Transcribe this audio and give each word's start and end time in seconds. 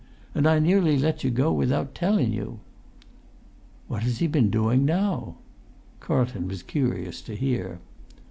"And 0.33 0.47
I 0.47 0.57
nearly 0.57 0.97
let 0.97 1.23
you 1.23 1.29
go 1.29 1.53
without 1.53 1.93
tellun 1.93 2.31
you!" 2.33 2.59
"What 3.87 4.01
has 4.01 4.17
he 4.17 4.25
been 4.25 4.49
doing 4.49 4.83
now?" 4.83 5.35
Carlton 5.99 6.47
was 6.47 6.63
curious 6.63 7.21
to 7.21 7.35
hear. 7.35 7.77